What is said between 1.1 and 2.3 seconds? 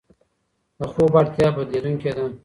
اړتیا بدلېدونکې ده.